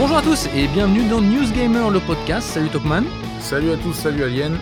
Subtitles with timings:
[0.00, 2.48] Bonjour à tous et bienvenue dans News Gamer le podcast.
[2.48, 3.04] Salut Tokman.
[3.38, 4.56] Salut à tous, salut Alien.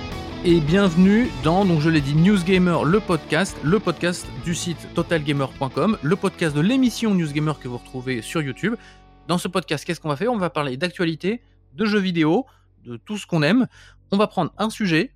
[0.44, 4.92] Et bienvenue dans, donc je l'ai dit, News Gamer le podcast, le podcast du site
[4.94, 8.74] totalgamer.com, le podcast de l'émission News Gamer que vous retrouvez sur YouTube.
[9.28, 10.32] Dans ce podcast, qu'est-ce qu'on va faire?
[10.32, 11.40] On va parler d'actualité,
[11.72, 12.44] de jeux vidéo,
[12.84, 13.68] de tout ce qu'on aime.
[14.10, 15.14] On va prendre un sujet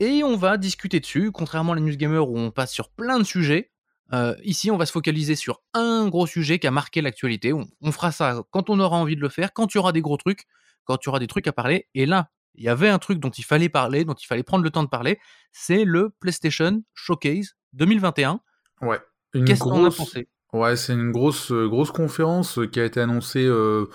[0.00, 3.18] et on va discuter dessus, contrairement à la News Gamer où on passe sur plein
[3.18, 3.70] de sujets.
[4.12, 7.52] Euh, ici, on va se focaliser sur un gros sujet qui a marqué l'actualité.
[7.52, 9.92] On, on fera ça quand on aura envie de le faire, quand il y aura
[9.92, 10.44] des gros trucs,
[10.84, 11.88] quand il y aura des trucs à parler.
[11.94, 14.64] Et là, il y avait un truc dont il fallait parler, dont il fallait prendre
[14.64, 15.18] le temps de parler,
[15.52, 18.40] c'est le PlayStation Showcase 2021.
[18.82, 18.98] Ouais.
[19.32, 20.28] Qu'est-ce qu'on a pensé?
[20.52, 23.86] Ouais, c'est une grosse, euh, grosse conférence qui a été annoncée euh,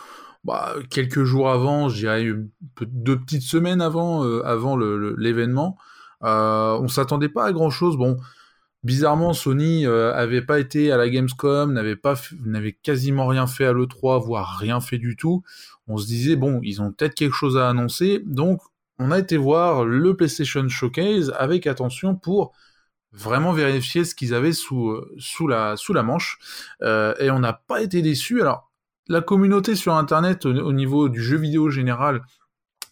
[0.43, 2.25] bah, quelques jours avant, je dirais
[2.81, 5.77] deux petites semaines avant, euh, avant l'événement.
[6.23, 7.97] Euh, on s'attendait pas à grand chose.
[7.97, 8.17] Bon,
[8.83, 13.65] bizarrement, Sony euh, avait pas été à la Gamescom, n'avait pas, n'avait quasiment rien fait
[13.65, 15.43] à l'E3, voire rien fait du tout.
[15.87, 18.61] On se disait bon, ils ont peut-être quelque chose à annoncer, donc
[18.99, 22.53] on a été voir le PlayStation Showcase avec attention pour
[23.11, 26.37] vraiment vérifier ce qu'ils avaient sous, sous, la, manche.
[26.81, 28.41] Euh, et on n'a pas été déçus.
[28.41, 28.71] Alors,
[29.07, 32.21] la communauté sur Internet, au, au, niveau du jeu vidéo général,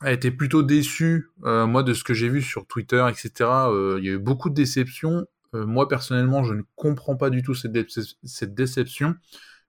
[0.02, 3.50] a été plutôt déçue, euh, moi, de ce que j'ai vu sur Twitter, etc.
[3.50, 5.26] Euh, il y a eu beaucoup de déceptions.
[5.54, 7.86] Euh, moi, personnellement, je ne comprends pas du tout cette, dé
[8.24, 9.16] cette déception,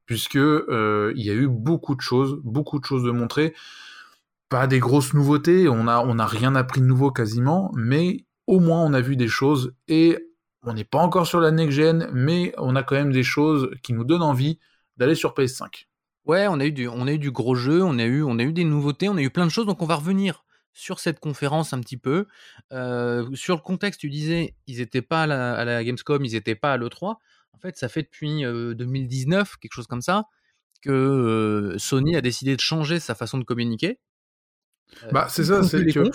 [0.06, 3.54] puisque il y a eu beaucoup de choses, beaucoup de choses de montrer.
[4.48, 8.92] Pas des grosses nouveautés, on n'a rien appris de nouveau quasiment, mais au moins on
[8.92, 10.18] a vu des choses et
[10.64, 13.92] on n'est pas encore sur la next-gen, mais on a quand même des choses qui
[13.92, 14.58] nous donnent envie
[14.96, 15.88] d'aller sur PS5.
[16.24, 18.38] Ouais, on a eu du, on a eu du gros jeu, on a eu, on
[18.38, 19.66] a eu des nouveautés, on a eu plein de choses.
[19.66, 22.26] Donc on va revenir sur cette conférence un petit peu.
[22.72, 26.32] Euh, sur le contexte, tu disais, ils n'étaient pas à la, à la, Gamescom, ils
[26.32, 27.16] n'étaient pas à l'E3.
[27.52, 30.24] En fait, ça fait depuis euh, 2019, quelque chose comme ça,
[30.80, 34.00] que euh, Sony a décidé de changer sa façon de communiquer.
[35.12, 36.10] bah, c'est ça, c'est que.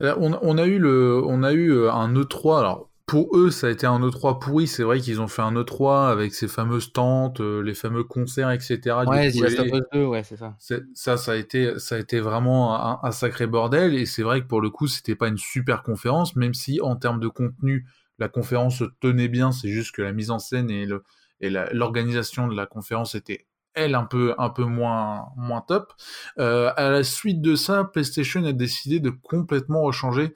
[0.00, 2.60] On, on, a eu le, on a eu un E3.
[2.60, 4.66] Alors, pour eux, ça a été un E3 pourri.
[4.66, 8.50] C'est vrai qu'ils ont fait un E3 avec ces fameuses tentes, euh, les fameux concerts,
[8.50, 8.98] etc.
[9.06, 9.80] Ouais, du coup, les...
[9.92, 10.54] 2, ouais, c'est ça.
[10.94, 13.94] Ça, ça a été, ça a été vraiment un, un sacré bordel.
[13.94, 16.96] Et c'est vrai que pour le coup, c'était pas une super conférence, même si en
[16.96, 17.86] termes de contenu,
[18.18, 19.52] la conférence tenait bien.
[19.52, 21.02] C'est juste que la mise en scène et le
[21.40, 25.94] et l'organisation de la conférence était elle un peu un peu moins moins top.
[26.38, 30.34] Euh, à la suite de ça, PlayStation a décidé de complètement rechanger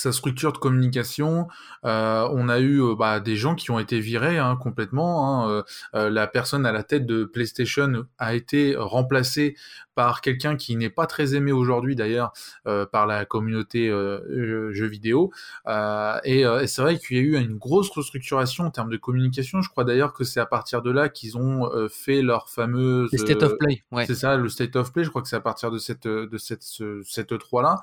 [0.00, 1.46] sa structure de communication.
[1.84, 5.44] Euh, on a eu euh, bah, des gens qui ont été virés hein, complètement.
[5.44, 5.64] Hein.
[5.94, 9.56] Euh, la personne à la tête de PlayStation a été remplacée
[9.94, 12.32] par quelqu'un qui n'est pas très aimé aujourd'hui d'ailleurs
[12.66, 15.30] euh, par la communauté euh, jeux vidéo.
[15.66, 18.96] Euh, et, et c'est vrai qu'il y a eu une grosse restructuration en termes de
[18.96, 19.62] communication.
[19.62, 23.10] Je crois d'ailleurs que c'est à partir de là qu'ils ont fait leur fameuse...
[23.12, 24.06] Le State of Play, ouais.
[24.06, 25.04] C'est ça, le State of Play.
[25.04, 27.76] Je crois que c'est à partir de cette, de cette, ce, cette E3-là.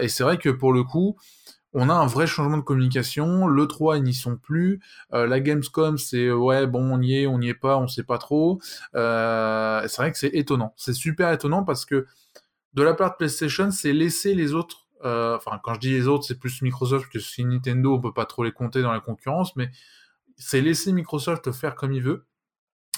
[0.00, 1.16] et c'est vrai que pour le coup,
[1.78, 3.46] on a un vrai changement de communication.
[3.46, 4.80] Le 3, ils n'y sont plus.
[5.12, 8.02] Euh, la Gamescom, c'est ouais, bon, on y est, on n'y est pas, on sait
[8.02, 8.58] pas trop.
[8.94, 10.72] Euh, c'est vrai que c'est étonnant.
[10.78, 12.06] C'est super étonnant parce que
[12.72, 14.88] de la part de PlayStation, c'est laisser les autres.
[15.04, 18.14] Euh, enfin, quand je dis les autres, c'est plus Microsoft que si Nintendo, on peut
[18.14, 19.70] pas trop les compter dans la concurrence, mais
[20.38, 22.24] c'est laisser Microsoft faire comme il veut.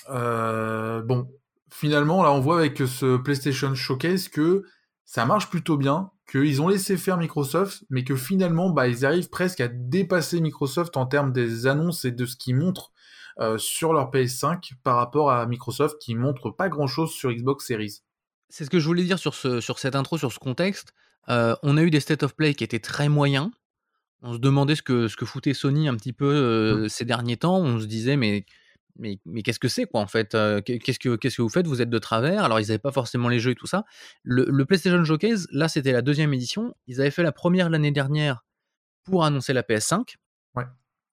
[0.08, 1.28] Bon,
[1.68, 4.62] finalement, là, on voit avec ce PlayStation Showcase que
[5.04, 9.30] ça marche plutôt bien qu'ils ont laissé faire Microsoft, mais que finalement, bah, ils arrivent
[9.30, 12.92] presque à dépasser Microsoft en termes des annonces et de ce qu'ils montrent
[13.40, 18.02] euh, sur leur PS5 par rapport à Microsoft qui montre pas grand-chose sur Xbox Series.
[18.50, 20.92] C'est ce que je voulais dire sur, ce, sur cette intro, sur ce contexte.
[21.28, 23.50] Euh, on a eu des State of Play qui étaient très moyens.
[24.22, 26.88] On se demandait ce que, ce que foutait Sony un petit peu euh, mmh.
[26.88, 27.58] ces derniers temps.
[27.58, 28.44] On se disait, mais
[28.98, 31.66] mais, mais qu'est-ce que c'est quoi en fait Qu'est-ce que qu'est-ce que vous faites?
[31.66, 32.44] Vous êtes de travers.
[32.44, 33.84] Alors ils n'avaient pas forcément les jeux et tout ça.
[34.22, 36.74] Le, le PlayStation Showcase, là c'était la deuxième édition.
[36.86, 38.44] Ils avaient fait la première l'année dernière
[39.04, 40.16] pour annoncer la PS5.
[40.54, 40.64] Ouais.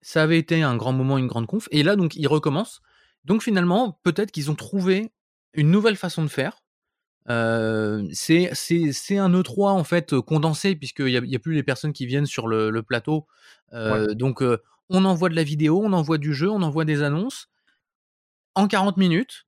[0.02, 1.68] Ça avait été un grand moment, une grande conf.
[1.72, 2.82] Et là donc ils recommencent.
[3.24, 5.12] Donc finalement peut-être qu'ils ont trouvé
[5.54, 6.62] une nouvelle façon de faire.
[7.28, 8.50] Euh, c'est
[9.18, 12.28] un E3 en fait condensé puisqu'il n'y a, y a, plus les personnes qui viennent
[12.28, 13.26] sur le, le plateau.
[13.74, 14.16] Euh, ouais.
[14.16, 17.50] Donc euh, on envoie de la vidéo, on envoie du jeu, on envoie des annonces
[18.56, 19.46] en 40 minutes.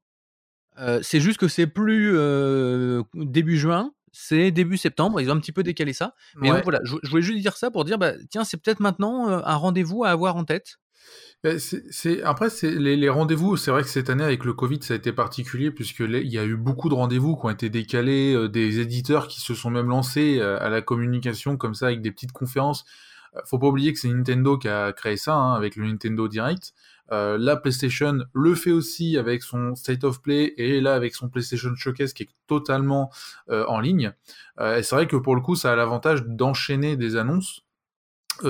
[0.80, 5.20] Euh, c'est juste que c'est plus euh, début juin, c'est début septembre.
[5.20, 6.14] Ils ont un petit peu décalé ça.
[6.36, 6.58] Mais ouais.
[6.58, 9.28] donc, voilà, je, je, voulais juste dire ça pour dire, bah, tiens, c'est peut-être maintenant
[9.28, 10.78] un rendez-vous à avoir en tête.
[11.60, 14.96] C'est, après, c'est, les, les rendez-vous, c'est vrai que cette année, avec le Covid, ça
[14.96, 18.50] a été particulier, puisqu'il y a eu beaucoup de rendez-vous qui ont été décalés, euh,
[18.50, 22.12] des éditeurs qui se sont même lancés euh, à la communication comme ça, avec des
[22.12, 22.86] petites conférences
[23.46, 26.74] faut pas oublier que c'est Nintendo qui a créé ça hein, avec le Nintendo Direct.
[27.12, 31.30] Euh, la PlayStation le fait aussi avec son State of Play et là avec son
[31.30, 33.12] PlayStation Showcase qui est totalement
[33.50, 34.14] euh, en ligne.
[34.60, 37.64] Euh, et c'est vrai que pour le coup, ça a l'avantage d'enchaîner des annonces.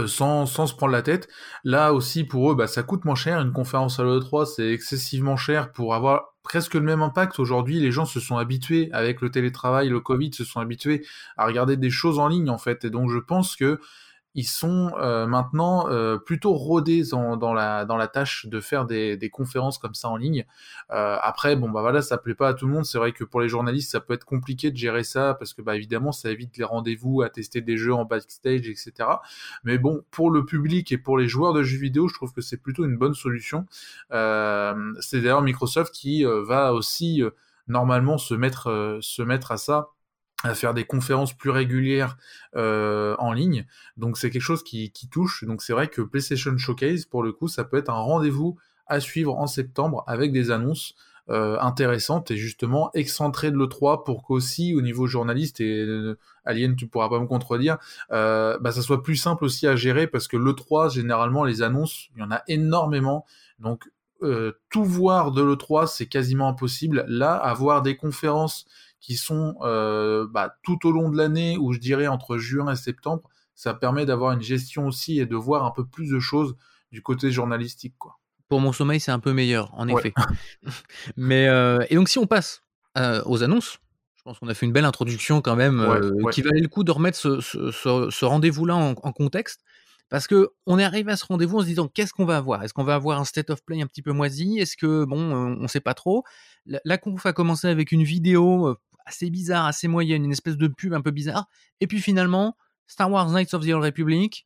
[0.06, 1.30] sans, sans se prendre la tête.
[1.64, 3.40] Là aussi, pour eux, bah, ça coûte moins cher.
[3.40, 7.40] Une conférence à l'E3, c'est excessivement cher pour avoir presque le même impact.
[7.40, 11.06] Aujourd'hui, les gens se sont habitués, avec le télétravail, le Covid, se sont habitués
[11.38, 12.84] à regarder des choses en ligne, en fait.
[12.84, 13.80] Et donc, je pense que
[14.38, 19.30] ils sont euh, maintenant euh, plutôt rodés dans, la, dans la tâche de faire des,
[19.34, 20.46] conférences comme ça en ligne.
[20.92, 22.86] Euh, après, bon, bah voilà, ça plaît pas à tout le monde.
[22.86, 25.64] C'est vrai que pour les journalistes, ça peut être compliqué de gérer ça parce que,
[25.64, 28.94] bah évidemment, ça évite les rendez-vous à tester des jeux en backstage, etc.
[29.64, 32.42] Mais bon, pour le public et pour les joueurs de jeux vidéo, je trouve que
[32.42, 33.66] c'est plutôt une bonne solution.
[34.12, 37.24] c'est d'ailleurs Microsoft qui va aussi
[37.68, 39.90] normalement se mettre, se mettre à ça
[40.44, 42.18] à faire des conférences plus régulières
[42.56, 43.66] euh, en ligne.
[43.98, 45.44] Donc c'est quelque chose qui, touche.
[45.46, 49.00] Donc c'est vrai que PlayStation Showcase, pour le coup, ça peut être un rendez-vous à
[49.00, 50.96] suivre en septembre avec des annonces
[51.30, 56.76] euh, intéressantes et justement excentrées de l'E3 pour qu'aussi au niveau journaliste, et euh, Alien
[56.76, 57.78] tu pourras pas me contredire,
[58.10, 62.22] bah, ça soit plus simple aussi à gérer parce que l'E3, généralement les annonces, il
[62.22, 63.26] y en a énormément.
[63.60, 63.90] Donc
[64.70, 67.06] tout voir de l'E3, c'est quasiment impossible.
[67.08, 68.66] Là, avoir des conférences
[69.00, 72.76] qui sont euh, bah, tout au long de l'année, ou je dirais entre juin et
[72.76, 76.56] septembre, ça permet d'avoir une gestion aussi et de voir un peu plus de choses
[76.92, 77.96] du côté journalistique.
[77.98, 78.20] Quoi.
[78.50, 80.14] Pour mon sommeil, c'est un peu meilleur, en effet.
[81.18, 82.64] Mais, euh, et donc, si on passe
[82.98, 83.80] euh, aux annonces,
[84.16, 85.86] je pense qu'on a fait une belle introduction quand même,
[86.32, 89.62] qui valait le coup de remettre ce, ce, rendez-vous-là en, contexte.
[90.10, 92.64] Parce que on est arrivé à ce rendez-vous en se disant qu'est-ce qu'on va avoir?
[92.64, 94.58] Est-ce qu'on va avoir un state of play un petit peu moisi?
[94.58, 96.24] Est-ce que bon, on ne sait pas trop?
[96.66, 98.78] La, la, conf a commencé avec une vidéo
[99.08, 101.48] assez bizarre, assez moyenne, une espèce de pub un peu bizarre.
[101.80, 102.58] Et puis finalement,
[102.88, 104.46] Star Wars Knights of the Old Republic,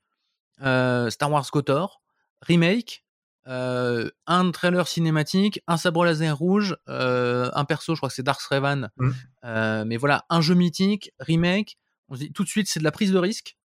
[0.61, 2.01] euh, Star Wars KOTOR,
[2.41, 3.03] remake,
[3.47, 8.23] euh, un trailer cinématique, un sabre laser rouge, euh, un perso, je crois que c'est
[8.23, 8.89] Dark Revan.
[8.97, 9.83] Mmh.
[9.85, 11.77] mais voilà, un jeu mythique, remake.
[12.09, 13.57] On se dit tout de suite, c'est de la prise de risque.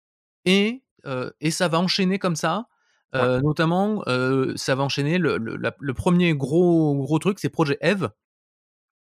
[0.44, 0.82] Et,
[1.40, 2.66] et ça va enchaîner comme ça.
[3.12, 4.02] Notamment,
[4.56, 8.10] ça va enchaîner le, le, premier gros, gros truc, c'est Projet Eve,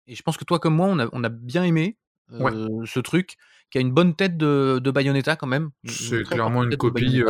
[0.07, 1.97] et je pense que toi comme moi, on a, on a bien aimé
[2.29, 3.35] ce truc,
[3.69, 5.69] qui a une bonne tête de, de Bayonetta quand même.
[5.85, 7.21] C'est clairement une copie.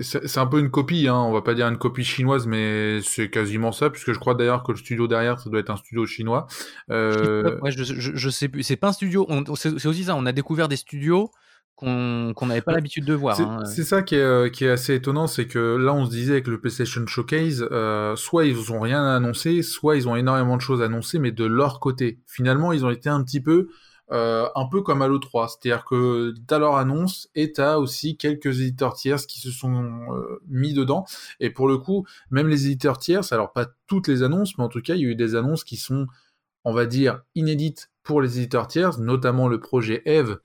[0.00, 1.16] c'est un peu une copie, hein.
[1.16, 4.62] on va pas dire une copie chinoise, mais c'est quasiment ça, puisque je crois d'ailleurs
[4.62, 6.46] que le studio derrière, ça doit être un studio chinois.
[6.88, 10.68] Ouais, je, je, sais plus, c'est pas un studio, c'est aussi ça, on a découvert
[10.68, 11.30] des studios
[11.76, 13.40] qu'on n'avait pas l'habitude de voir.
[13.40, 13.64] Hein.
[13.64, 16.32] C'est ça qui est, euh, qui est, assez étonnant, c'est que là on se disait
[16.32, 20.56] avec le PlayStation Showcase, euh, soit ils ont rien à annoncer, soit ils ont énormément
[20.56, 22.20] de choses à annoncer, mais de leur côté.
[22.26, 23.68] Finalement, ils ont été un petit peu,
[24.12, 28.60] euh, un peu comme Halo 3, c'est-à-dire que t'as leur annonce et t'as aussi quelques
[28.60, 29.72] éditeurs tiers qui se sont
[30.12, 31.06] euh, mis dedans.
[31.40, 34.68] Et pour le coup, même les éditeurs tiers, alors pas toutes les annonces, mais en
[34.68, 36.06] tout cas, il y a eu des annonces qui sont,
[36.64, 40.38] on va dire, inédites pour les éditeurs tiers, notamment le projet Eve.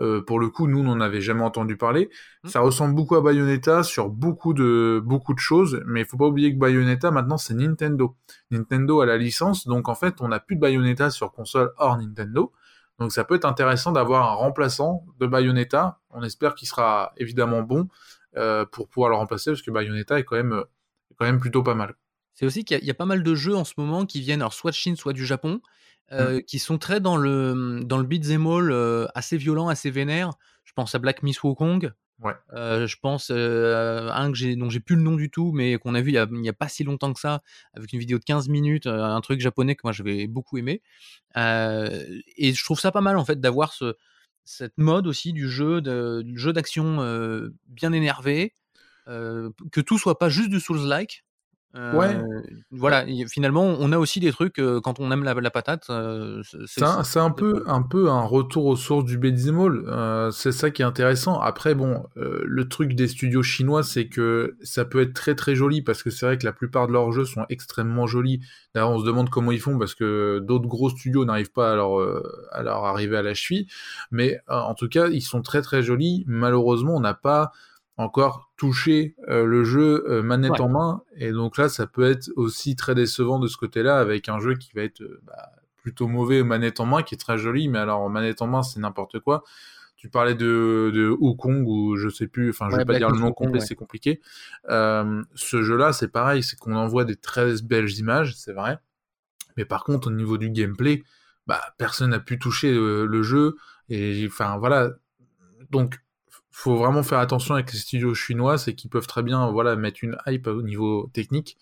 [0.00, 2.10] Euh, pour le coup, nous, on n'en avait jamais entendu parler.
[2.44, 2.48] Mmh.
[2.48, 6.26] Ça ressemble beaucoup à Bayonetta sur beaucoup de, beaucoup de choses, mais il faut pas
[6.26, 8.14] oublier que Bayonetta, maintenant, c'est Nintendo.
[8.50, 11.96] Nintendo a la licence, donc en fait, on n'a plus de Bayonetta sur console hors
[11.96, 12.52] Nintendo.
[12.98, 15.98] Donc ça peut être intéressant d'avoir un remplaçant de Bayonetta.
[16.10, 17.88] On espère qu'il sera évidemment bon
[18.36, 20.62] euh, pour pouvoir le remplacer, parce que Bayonetta est quand même,
[21.18, 21.94] quand même plutôt pas mal.
[22.36, 24.54] C'est aussi qu'il y, a pas mal de jeux en ce moment qui viennent alors
[24.54, 25.60] soit de Chine, soit du Japon,
[26.12, 26.42] Mmh.
[26.42, 30.30] qui sont très dans le, mmh, dans le beat'em all, assez violent, assez vénère.
[30.64, 31.92] Je pense à Black Miss Wukong.
[32.22, 32.32] Ouais.
[32.54, 35.94] je pense à un que j'ai, dont j'ai plus le nom du tout, mais qu'on
[35.94, 37.42] a vu il n'y a, pas si longtemps que ça,
[37.74, 40.80] avec une vidéo de 15 minutes, un truc japonais que moi j'avais beaucoup aimé.
[41.34, 43.96] et je trouve ça pas mal en fait d'avoir ce,
[44.44, 48.54] cette mode aussi du jeu, de, du jeu d'action bien énervé,
[49.06, 51.25] que tout soit pas juste du Souls-like,
[51.74, 52.14] ouais.
[52.14, 55.86] Euh, voilà, finalement, on a aussi des trucs euh, quand on aime la, patate.
[55.90, 60.30] Euh, c'est un, peu, un peu un retour aux sources du Bédizimol.
[60.32, 61.40] c'est ça qui est intéressant.
[61.40, 65.82] Après, bon, le truc des studios chinois, c'est que ça peut être très très joli
[65.82, 68.40] parce que c'est vrai que la plupart de leurs jeux sont extrêmement jolis.
[68.74, 71.76] D'ailleurs, on se demande comment ils font parce que d'autres gros studios n'arrivent pas à
[71.76, 73.66] leur, à leur arriver à la cheville.
[74.10, 76.24] Mais en tout cas, ils sont très très jolis.
[76.26, 77.52] Malheureusement, on n'a pas
[77.98, 81.02] encore toucher euh, le jeu euh, manette en main.
[81.16, 84.54] Et donc là, ça peut être aussi très décevant de ce côté-là, avec un jeu
[84.54, 87.78] qui va être euh, bah, plutôt mauvais manette en main, qui est très joli, mais
[87.78, 89.44] alors manette en main, c'est n'importe quoi.
[89.96, 93.18] Tu parlais de, de Wukong ou je sais plus, enfin je vais pas dire le
[93.18, 94.20] nom complet, c'est compliqué.
[94.68, 95.22] ce
[95.62, 98.78] jeu-là, c'est pareil, c'est qu'on envoie des très belles images, c'est vrai.
[99.56, 101.02] Mais par contre, au niveau du gameplay,
[101.46, 103.56] bah personne n'a pu toucher le, le jeu.
[103.88, 104.90] Et enfin voilà.
[105.70, 105.98] Donc
[106.58, 110.02] faut vraiment faire attention avec les studios chinois, c'est qu'ils peuvent très bien voilà, mettre
[110.02, 111.58] une hype au niveau technique,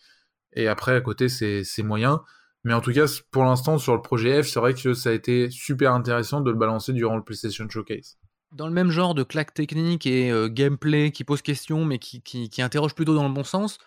[0.52, 2.22] et après, à côté, c'est moyen.
[2.62, 5.12] Mais en tout cas, pour l'instant, sur le projet F, c'est vrai que ça a
[5.12, 8.18] été super intéressant de le balancer durant le PlayStation Showcase.
[8.52, 12.22] Dans le même genre de claque technique et euh, gameplay qui pose question, mais qui,
[12.22, 13.78] qui, interroge plutôt dans le bon sens,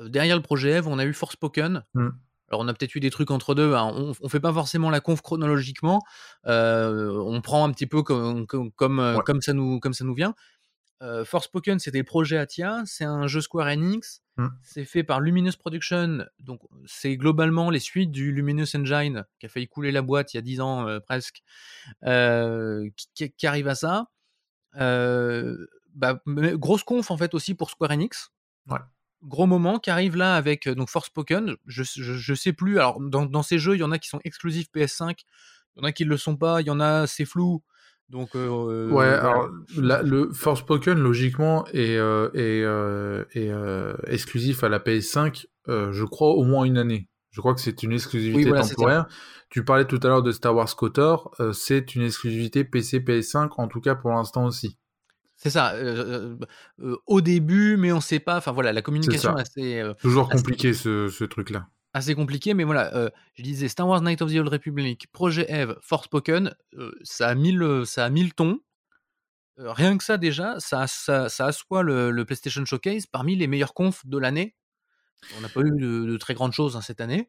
[0.00, 1.84] euh, derrière le projet Eve, on a eu Forspoken.
[1.92, 2.08] Mm.
[2.48, 3.74] Alors, on a peut-être eu des trucs entre deux.
[3.74, 3.92] Hein.
[3.94, 6.00] On, ne fait pas forcément la conf chronologiquement.
[6.46, 10.34] Euh, on prend un petit peu comme, comme, comme, ça, nous, comme ça nous vient.
[11.02, 12.82] Euh, Forspoken, c'était le projet Atia.
[12.86, 14.22] C'est un jeu Square Enix.
[14.36, 14.48] Mm.
[14.62, 16.24] C'est fait par Luminous Production.
[16.38, 20.36] Donc, c'est globalement les suites du Luminous Engine qui a failli couler la boîte il
[20.36, 21.42] y a 10 ans presque,
[23.14, 24.06] qui, qui, arrive à ça.
[24.74, 28.30] Bah, grosse conf en fait aussi pour Square Enix.
[29.22, 31.56] Gros moment qui arrive là avec donc Forspoken.
[31.66, 32.78] Je, je, sais plus.
[32.78, 35.14] Alors dans, ces jeux, il y en a qui sont exclusifs PS5,
[35.76, 37.62] il y en a qui ne le sont pas, il y en a c'est flou.
[38.10, 41.96] Donc ouais, alors le Forspoken logiquement est,
[42.34, 43.52] est,
[44.06, 45.46] exclusif à la PS5.
[45.66, 47.08] je crois au moins une année.
[47.30, 49.06] Je crois que c'est une exclusivité temporaire.
[49.50, 53.68] Tu parlais tout à l'heure de Star Wars KOTOR, c'est une exclusivité PC PS5 en
[53.68, 54.78] tout cas pour l'instant aussi.
[55.36, 55.74] C'est ça.
[57.06, 58.36] au début, mais on ne sait pas.
[58.36, 59.92] Enfin voilà, la communication est assez.
[60.00, 61.68] Toujours compliqué ce, truc-là.
[61.96, 63.10] Assez compliqué, mais voilà.
[63.34, 66.54] je disais Star Wars Night of the Old Republic, Projet Eve, Forspoken,
[67.02, 68.58] ça a mis ça a mis ton.
[69.56, 74.04] rien que ça déjà, ça, ça, ça assoit le, PlayStation Showcase parmi les meilleurs confs
[74.06, 74.56] de l'année.
[75.38, 77.28] On n'a pas eu de, très grandes choses hein, cette année.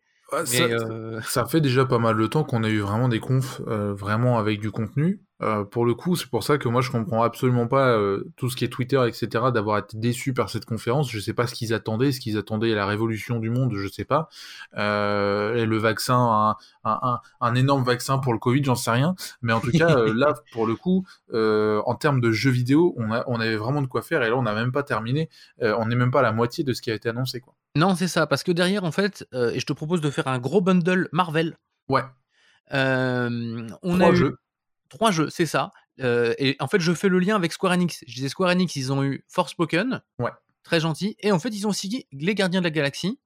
[1.23, 4.59] ça, fait déjà pas mal de temps qu'on a eu vraiment des confs vraiment avec
[4.59, 5.24] du contenu.
[5.41, 8.49] Euh, pour le coup, c'est pour ça que moi je comprends absolument pas euh, tout
[8.49, 11.11] ce qui est Twitter, etc., d'avoir été déçu par cette conférence.
[11.11, 14.05] Je sais pas ce qu'ils attendaient, ce qu'ils attendaient la révolution du monde, je sais
[14.05, 14.29] pas.
[14.77, 19.15] Euh, et le vaccin, un, un, énorme vaccin pour le Covid, j'en sais rien.
[19.41, 23.23] Mais en tout cas, là, pour le coup, en termes de jeux vidéo, on, a,
[23.27, 24.23] on avait vraiment de quoi faire.
[24.23, 25.29] Et là, on n'a même pas terminé.
[25.61, 27.53] on n'est même pas à la moitié de ce qui a été annoncé, quoi.
[27.77, 30.39] Non, c'est ça, parce que derrière, en fait, et je te propose de faire un
[30.39, 31.57] gros bundle Marvel.
[31.89, 32.03] Ouais.
[32.71, 34.37] on a jeux.
[34.95, 35.71] Trois jeux, c'est ça.
[35.99, 38.03] et en fait, je fais le lien avec Square Enix.
[38.07, 40.31] Je disais Square Enix, ils ont eu Forspoken, ouais.
[40.63, 41.17] très gentil.
[41.19, 43.19] Et en fait, ils ont signé Les Gardiens de la Galaxie,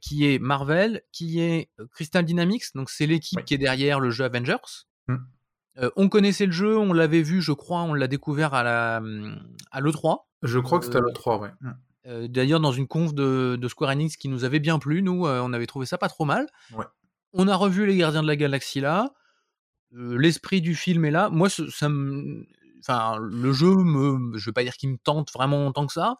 [0.00, 4.24] qui est Marvel, qui est Crystal Dynamics, donc c'est l'équipe qui est derrière le jeu
[4.24, 4.56] Avengers.
[5.08, 5.16] Mmh.
[5.96, 9.02] on connaissait le jeu, on l'avait vu, je crois, on l'a découvert à la
[9.70, 10.20] à l'E3.
[10.42, 11.50] Je crois que c'était à l'E3, ouais.
[11.60, 12.26] Mmh.
[12.28, 15.52] D'ailleurs, dans une conf de, de, Square Enix qui nous avait bien plu, nous, on
[15.52, 16.48] avait trouvé ça pas trop mal.
[16.74, 16.86] Ouais.
[17.34, 19.12] On a revu les Gardiens de la Galaxie là
[19.94, 21.28] l'esprit du film est là.
[21.30, 22.46] Moi, ça me,
[22.80, 26.18] enfin, le jeu me, je vais pas dire qu'il me tente vraiment tant que ça.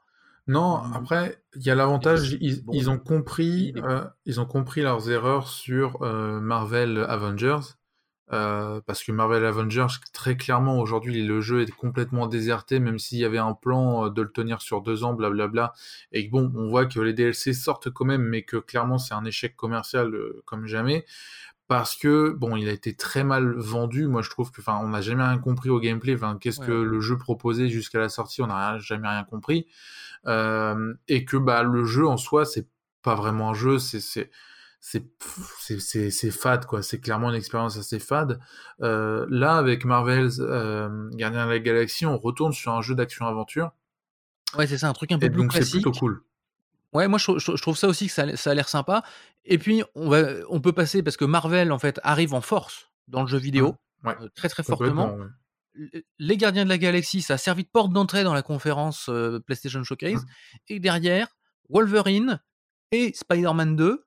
[0.49, 3.75] Non, après, il y a l'avantage, ils, ont compris,
[4.27, 7.61] ils ont compris leurs erreurs sur Marvel Avengers.
[8.29, 13.25] parce que Marvel Avengers, très clairement, aujourd'hui, le jeu est complètement déserté, même s'il y
[13.25, 15.75] avait un plan de le tenir sur deux ans, blablabla.
[16.11, 19.25] Et bon, on voit que les DLC sortent quand même, mais que clairement, c'est un
[19.25, 20.13] échec commercial
[20.45, 21.05] comme jamais
[21.73, 24.07] parce que bon, il a été très mal vendu.
[24.07, 26.15] Moi, je trouve que, enfin, on n'a jamais rien compris au gameplay.
[26.15, 29.67] Enfin, qu'est-ce que le jeu proposait jusqu'à la sortie, on n'a jamais rien compris.
[30.27, 32.69] Euh, et que bah le jeu en soi, c'est
[33.01, 34.31] pas vraiment un jeu, c'est c'est
[34.81, 36.83] c'est fade quoi.
[36.83, 38.39] C'est clairement une expérience assez fade.
[38.83, 43.27] Euh, là, avec Marvel's euh, Gardien de la Galaxie, on retourne sur un jeu d'action
[43.27, 43.73] aventure.
[44.59, 45.83] Ouais, c'est ça, un truc un peu plus donc classique.
[45.83, 46.23] Donc c'est plutôt cool.
[46.93, 49.03] Ouais, moi je, trouve ça aussi que ça, a l'air sympa.
[49.45, 52.91] Et puis on, va, on peut passer parce que Marvel en fait arrive en force
[53.09, 55.17] dans le jeu vidéo, mmh, très très fortement.
[56.19, 59.11] Les Gardiens de la Galaxie, ça a servi de porte d'entrée dans la conférence
[59.47, 60.23] PlayStation Showcase.
[60.23, 60.29] Mmh.
[60.69, 61.29] Et derrière,
[61.71, 62.41] Wolverine
[62.91, 64.05] et Spider-Man 2,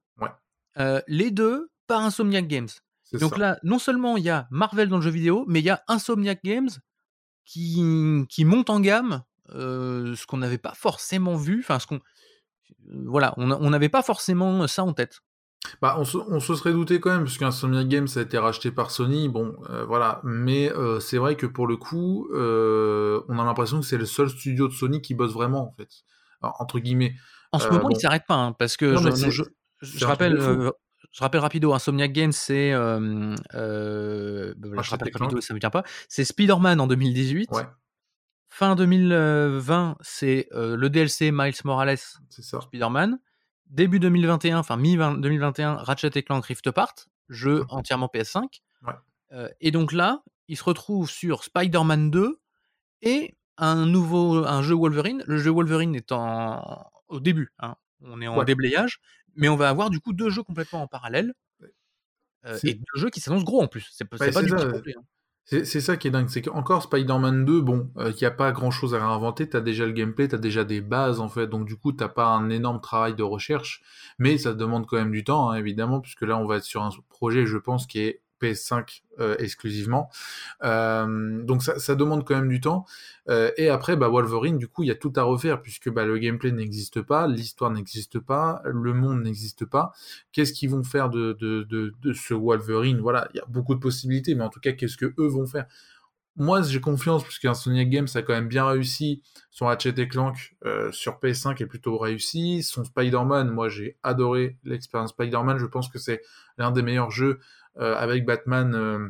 [1.08, 2.70] les deux par Insomniac Games.
[3.14, 5.70] Donc là, non seulement il y a Marvel dans le jeu vidéo, mais il y
[5.70, 6.70] a Insomniac Games
[7.46, 7.84] qui,
[8.30, 12.00] qui monte en gamme, ce qu'on n'avait pas forcément vu, enfin ce qu'on
[13.06, 15.22] voilà, on n'avait pas forcément ça en tête.
[15.82, 19.30] Bah, on, se, serait douté quand même, parce qu'Insomniac Games a été racheté par Sony,
[19.30, 20.22] bon, euh, voilà.
[20.24, 24.06] Mais euh, c'est vrai que pour le coup, euh, on a l'impression que c'est le
[24.06, 25.90] seul studio de Sony qui bosse vraiment, en fait.
[26.42, 27.16] entre guillemets.
[27.52, 32.12] En ce moment, il s'arrête pas, hein, parce que je, rappelle, je rappelle rapido, Insomniac
[32.12, 32.72] Games, c'est.
[32.74, 33.00] Bah,
[33.54, 35.84] je rappelle rapido, ça me vient pas.
[36.10, 37.52] C'est Spider-Man en 2018.
[37.52, 37.64] Ouais.
[38.58, 41.98] Fin 2020, c'est le DLC Miles Morales
[42.30, 43.20] Spider-Man.
[43.66, 46.94] Début 2021, enfin mi-2021, Ratchet Clank Rift Apart,
[47.28, 47.66] jeu mmh.
[47.68, 48.62] entièrement PS5.
[49.60, 52.40] et donc là, il se retrouve sur Spider-Man 2
[53.02, 55.22] et un nouveau un jeu Wolverine.
[55.28, 57.76] Le jeu Wolverine est en, au début, hein.
[58.00, 59.02] on est en déblayage,
[59.36, 61.34] mais on va avoir du coup deux jeux complètement en parallèle.
[62.64, 63.90] et deux jeux qui s'annoncent gros en plus.
[63.92, 64.96] C'est pas, du tout complet.
[64.98, 65.04] Hein.
[65.48, 68.96] C'est ça qui est dingue, c'est qu'encore Spider-Man 2, bon, il n'y a pas grand-chose
[68.96, 71.68] à réinventer, tu as déjà le gameplay, tu as déjà des bases en fait, donc
[71.68, 73.84] du coup t'as pas un énorme travail de recherche,
[74.18, 76.82] mais ça demande quand même du temps, hein, évidemment, puisque là on va être sur
[76.82, 80.10] un projet, je pense, qui est PS5 euh, exclusivement.
[80.64, 82.86] Euh, donc ça, demande quand même du temps.
[83.30, 86.06] Euh, et après, bah, Wolverine, du coup, il y a tout à refaire puisque bah,
[86.06, 89.94] le gameplay n'existe pas, l'histoire n'existe pas, le monde n'existe pas.
[90.32, 93.00] Qu'est-ce qu'ils vont faire de, de, de, ce Wolverine?
[93.00, 95.46] Voilà, il y a beaucoup de possibilités, mais en tout cas, qu'est-ce que eux vont
[95.46, 95.66] faire?
[96.38, 99.22] Moi, j'ai confiance, puisqu'un Sonic Games a quand même bien réussi.
[99.52, 100.58] Son Ratchet Clank
[100.92, 102.62] sur PS5 est plutôt réussi.
[102.62, 105.58] Son Spider-Man, moi, j'ai adoré l'expérience Spider-Man.
[105.60, 106.22] Je pense que c'est
[106.58, 107.40] l'un des meilleurs jeux
[107.78, 108.74] avec Batman.
[108.76, 109.10] Euh,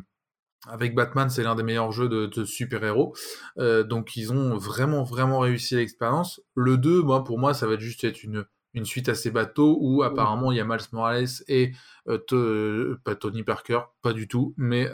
[0.68, 3.14] avec Batman, c'est l'un des meilleurs jeux de, super-héros.
[3.58, 6.40] Euh, donc, ils ont vraiment, vraiment réussi l'expérience.
[6.54, 8.44] Le 2, moi, pour moi, ça va juste être une,
[8.74, 11.72] une suite à ces bateaux où apparemment il y a Miles Morales et
[12.06, 14.86] pas Tony Parker, pas du tout, mais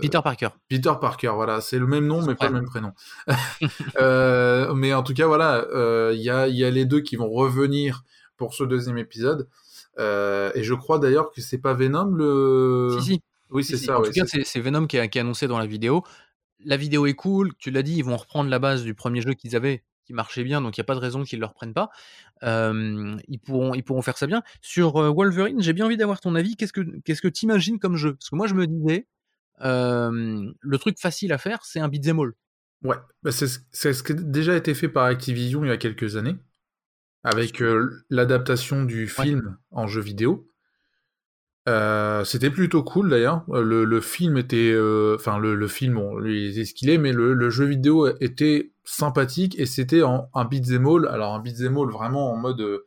[0.00, 0.48] Peter Parker.
[0.68, 2.92] Peter Parker, voilà, c'est le même nom mais pas le même prénom.
[4.74, 5.66] mais en tout cas, voilà,
[6.12, 8.02] il y a, y, a, les deux qui vont revenir
[8.36, 9.48] pour ce deuxième épisode.
[9.98, 12.96] Euh, et je crois d'ailleurs que c'est pas Venom le.
[12.98, 13.22] Si, si.
[13.50, 13.98] Oui, c'est ça.
[13.98, 16.02] En tout cas, c'est Venom qui, est annoncé dans la vidéo.
[16.64, 17.52] La vidéo est cool.
[17.58, 20.44] Tu l'as dit, ils vont reprendre la base du premier jeu qu'ils avaient, qui marchait
[20.44, 21.90] bien, donc il n'y a pas de raison qu'ils ne le reprennent pas.
[22.42, 24.42] Euh, ils, pourront, ils pourront faire ça bien.
[24.60, 26.56] Sur euh, Wolverine, j'ai bien envie d'avoir ton avis.
[26.56, 28.14] Qu'est-ce que qu'est-ce que tu imagines comme jeu?
[28.14, 29.06] Parce que moi, je me disais,
[29.60, 32.32] le truc facile à faire, c'est un beat'em all.
[32.82, 36.16] Ouais, bah c'est ce qui a déjà été fait par Activision il y a quelques
[36.16, 36.36] années
[37.24, 40.46] avec euh, l'adaptation du film en jeu vidéo.
[41.66, 43.44] Euh, c'était plutôt cool d'ailleurs.
[43.48, 44.74] Euh, le, film était,
[45.14, 48.72] enfin le, le, film, bon, lui est ce qu'il est, mais le, jeu vidéo était
[48.84, 51.08] sympathique et c'était un beat'em all.
[51.08, 52.82] Alors un beat'em all vraiment en mode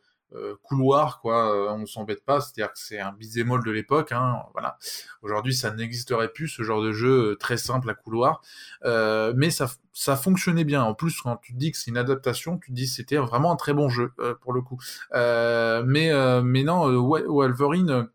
[0.62, 1.54] couloir, quoi.
[1.54, 4.12] Euh, on s'embête pas, c'est-à-dire que c'est un bisémol de l'époque.
[4.12, 4.78] Hein, voilà.
[5.22, 8.42] Aujourd'hui, ça n'existerait plus ce genre de jeu euh, très simple à couloir,
[8.84, 10.82] mais ça, ça fonctionnait bien.
[10.82, 13.56] En plus, quand tu dis que c'est une adaptation, tu dis que c'était vraiment un
[13.56, 14.78] très bon jeu pour le coup.
[15.12, 16.12] mais
[16.42, 18.08] mais non, Wolverine,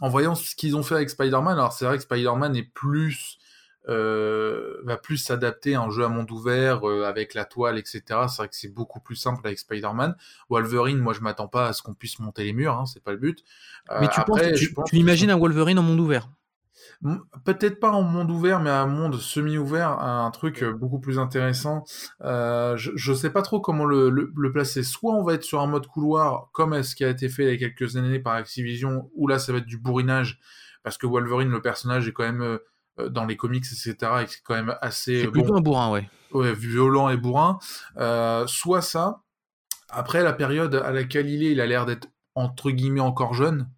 [0.00, 3.38] en voyant ce qu'ils ont fait avec Spider-Man, alors c'est vrai que Spider-Man est plus
[3.38, 3.49] euh,
[3.86, 8.02] va plus s'adapter à un jeu à monde ouvert euh, avec la toile, etc.
[8.28, 10.14] C'est vrai que c'est beaucoup plus simple avec Spider-Man.
[10.48, 13.12] Wolverine, moi je m'attends pas à ce qu'on puisse monter les murs, hein, c'est pas
[13.12, 13.44] le but.
[13.90, 16.28] Euh, mais tu, penses, tu, tu imagines un Wolverine en monde ouvert?
[17.44, 21.84] Peut-être pas en monde ouvert, mais un monde semi-ouvert, un truc beaucoup plus intéressant.
[22.22, 24.82] Euh, je, je sais pas trop comment le, le, le, placer.
[24.82, 27.60] Soit on va être sur un mode couloir, comme ce qui a été fait il
[27.60, 30.40] y a quelques années par Activision, où là ça va être du bourrinage,
[30.82, 32.58] parce que Wolverine, le personnage, est quand même euh,
[33.08, 33.94] dans les comics, etc.
[34.22, 35.22] Et c'est quand même assez.
[35.22, 36.08] C'est plutôt un bourrin, ouais.
[36.32, 37.58] Ouais, violent et bourrin.
[37.96, 39.22] Euh, soit ça.
[39.88, 43.68] Après, la période à laquelle il est, il a l'air d'être entre guillemets encore jeune.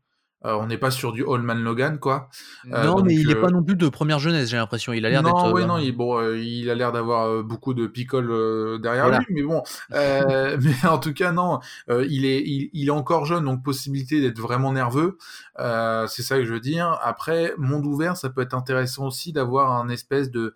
[0.45, 2.29] Euh, on n'est pas sur du Allman Logan, quoi.
[2.73, 4.93] Euh, non, mais il n'est pas non plus de première jeunesse, j'ai l'impression.
[4.93, 5.35] Il a l'air d'être.
[5.35, 9.43] Non, ouais, non, il, bon, il a l'air d'avoir beaucoup de picole derrière lui, mais
[9.43, 9.63] bon.
[9.91, 14.41] mais en tout cas, non, il est, il, il, est encore jeune, donc possibilité d'être
[14.41, 15.17] vraiment nerveux.
[15.59, 16.99] c'est ça que je veux dire.
[17.03, 20.55] Après, monde ouvert, ça peut être intéressant aussi d'avoir un espèce de,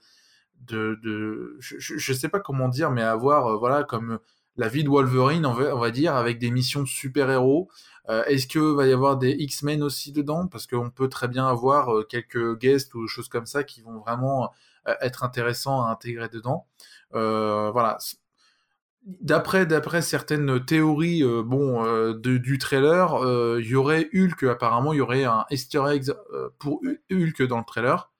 [0.66, 4.18] de, de, je, je sais pas comment dire, mais avoir, voilà, comme
[4.56, 7.68] la vie de Wolverine, on va, dire, avec des missions de super-héros.
[8.08, 10.46] Euh, est-ce que va y avoir des X-Men aussi dedans?
[10.46, 13.98] Parce qu'on peut très bien avoir euh, quelques guests ou choses comme ça qui vont
[13.98, 14.50] vraiment
[14.88, 16.66] euh, être intéressants à intégrer dedans.
[17.12, 17.98] voilà.
[19.20, 23.14] D'après, d'après certaines théories bon, du trailer,
[23.60, 26.12] il y aurait Hulk, apparemment il y aurait un easter egg
[26.58, 26.80] pour
[27.12, 28.10] Hulk dans le trailer.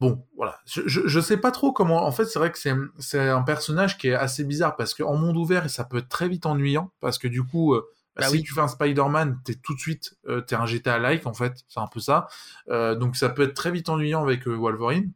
[0.00, 0.60] Bon, voilà.
[0.64, 2.06] Je, je, sais pas trop comment.
[2.06, 5.16] En fait, c'est vrai que c'est, c'est un personnage qui est assez bizarre parce qu'en
[5.16, 7.74] monde ouvert, ça peut être très vite ennuyant parce que du coup,
[8.18, 11.34] bah si tu fais un Spider-Man, t'es tout de suite, euh, t'es un GTA-like en
[11.34, 12.26] fait, c'est un peu ça.
[12.68, 15.12] Euh, donc ça peut être très vite ennuyant avec euh, Wolverine.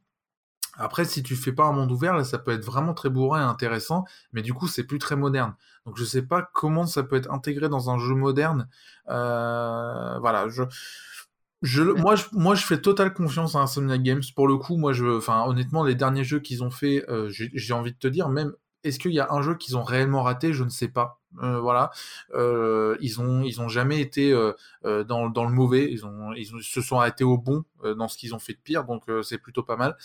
[0.79, 3.40] Après, si tu fais pas un monde ouvert, là, ça peut être vraiment très bourrin
[3.40, 5.55] et intéressant, mais du coup, c'est plus très moderne.
[5.85, 8.68] Donc je sais pas comment ça peut être intégré dans un jeu moderne.
[9.07, 10.62] voilà, je.
[11.62, 14.22] Je, moi, je, moi, je fais totale confiance à Insomniac Games.
[14.35, 17.92] Pour le coup, moi, je, enfin, honnêtement, les derniers jeux qu'ils ont fait, j'ai envie
[17.92, 18.53] de te dire, même
[18.85, 20.53] est-ce qu'il y a un jeu qu'ils ont réellement raté?
[20.53, 21.20] Je ne sais pas.
[21.42, 21.90] Euh, voilà,
[22.35, 24.53] euh, ils ont ils ont jamais été euh,
[25.05, 25.90] dans, dans, le mauvais.
[25.90, 28.85] Ils ont ils, se sont arrêtés au bon dans ce qu'ils ont fait de pire.
[28.85, 29.96] Donc c'est plutôt pas mal.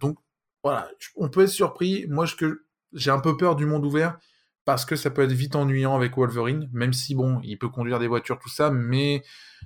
[0.00, 0.18] donc
[0.62, 2.06] voilà, on peut être surpris.
[2.08, 4.18] Moi, je que j'ai un peu peur du monde ouvert
[4.68, 7.98] parce que ça peut être vite ennuyant avec Wolverine, même si bon, il peut conduire
[7.98, 9.22] des voitures, tout ça, mais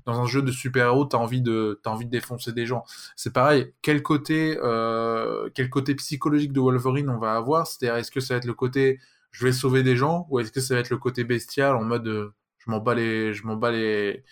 [0.06, 2.84] dans un jeu de super-héros, t'as envie de, as envie de défoncer des gens.
[3.16, 7.66] C'est pareil, quel côté, euh, quel côté psychologique de Wolverine on va avoir?
[7.66, 9.00] C'est-à-dire, est-ce que ça va être le côté
[9.32, 11.82] je vais sauver des gens, ou est-ce que ça va être le côté bestial en
[11.82, 14.22] mode euh, je m'en bats les, je m'en bats les,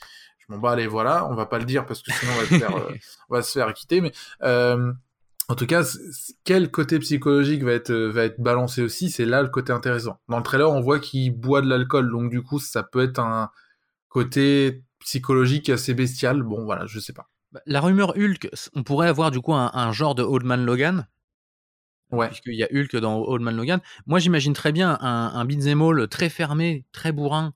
[0.50, 2.76] bah allez voilà, on va pas le dire parce que sinon on va se faire,
[2.76, 2.92] euh,
[3.28, 4.00] on va se faire quitter.
[4.00, 4.12] Mais
[5.50, 5.82] en tout cas,
[6.44, 10.20] quel côté psychologique va être va être balancé aussi, c'est là le côté intéressant.
[10.28, 13.18] Dans le trailer, on voit qu'il boit de l'alcool, donc du coup ça peut être
[13.18, 13.50] un
[14.08, 16.44] côté psychologique assez bestial.
[16.44, 17.28] Bon voilà, je sais pas.
[17.50, 21.08] Bah, la rumeur Hulk, on pourrait avoir du coup un, genre de Old Man Logan.
[22.12, 22.28] Ouais.
[22.28, 23.80] Puisqu'il y a Hulk dans Old Man Logan.
[24.06, 27.54] Moi, j'imagine très bien un, un beat'em all très fermé, très bourrin,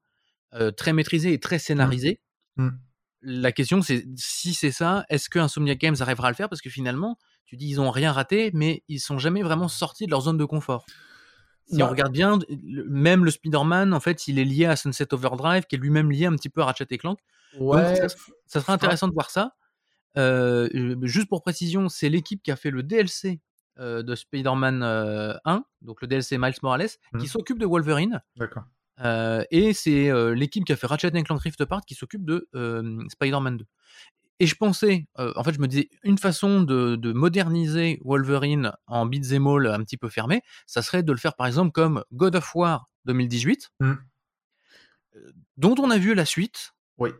[0.54, 2.20] euh, très maîtrisé et très scénarisé.
[2.56, 2.66] Mmh.
[2.66, 2.78] Mmh.
[3.24, 6.48] La question, c'est si c'est ça, est-ce que Insomniac Games arrivera à le faire?
[6.48, 10.06] Parce que finalement, tu dis ils ont rien raté, mais ils sont jamais vraiment sortis
[10.06, 10.84] de leur zone de confort.
[11.66, 12.38] Si on regarde bien,
[12.86, 16.26] même le Spider-Man, en fait, il est lié à Sunset Overdrive, qui est lui-même lié
[16.26, 17.18] un petit peu à Ratchet et Clank.
[17.58, 19.54] Ouais, Donc, ça, ça serait intéressant de voir ça.
[20.16, 23.40] Euh, juste pour précision, c'est l'équipe qui a fait le DLC
[23.78, 27.26] euh, de Spider-Man 1, euh, donc le DLC Miles Morales, qui mmh.
[27.26, 28.22] s'occupe de Wolverine.
[28.36, 28.64] D'accord.
[28.98, 32.48] Et c'est l'équipe qui a fait Ratchet Clank Rift Apart qui s'occupe de
[33.10, 33.64] Spider-Man 2.
[34.40, 39.46] Et je pensais, en fait, je me disais, une façon de, moderniser Wolverine en beat'em
[39.46, 42.54] all un petit peu fermé, ça serait de le faire par exemple comme God of
[42.54, 43.92] War 2018, mmh.
[45.56, 46.74] dont on a vu la suite.
[46.98, 47.10] Oui.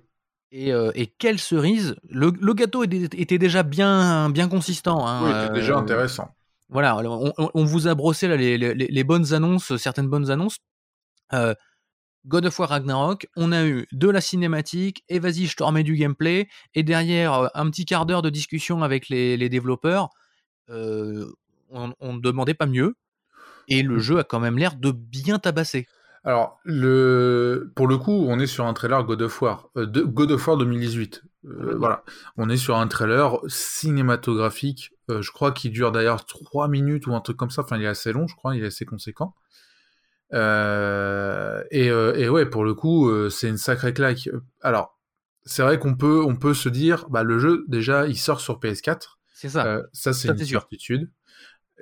[0.56, 5.06] Et, quelle cerise le, gâteau était, déjà bien, bien consistant.
[5.06, 6.30] Hein, oui, était déjà intéressant.
[6.68, 10.58] Voilà, on, vous a brossé là, les, bonnes annonces, certaines bonnes annonces.
[11.32, 15.82] God of War Ragnarok, on a eu de la cinématique, et vas-y, je te remets
[15.82, 20.08] du gameplay, et derrière, un petit quart d'heure de discussion avec les, développeurs.
[20.68, 21.32] on
[21.70, 22.96] ne demandait pas mieux.
[23.68, 24.00] Et le mmh.
[24.00, 25.87] jeu a quand même l'air de bien tabasser.
[26.24, 27.70] Alors, le...
[27.74, 30.02] pour le coup, on est sur un trailer God of War, euh, de...
[30.02, 31.22] God of War 2018.
[31.44, 32.02] Euh, voilà,
[32.38, 34.92] on est sur un trailer cinématographique.
[35.10, 37.62] Euh, je crois qu'il dure d'ailleurs 3 minutes ou un truc comme ça.
[37.62, 39.34] Enfin, il est assez long, je crois, il est assez conséquent.
[40.32, 44.28] Et, et, ouais, pour le coup, c'est une sacrée claque.
[44.62, 44.98] Alors,
[45.44, 48.58] c'est vrai qu'on peut, on peut se dire, bah, le jeu, déjà, il sort sur
[48.58, 49.18] PS4.
[49.34, 49.82] C'est ça.
[49.92, 51.10] ça, c'est une certitude.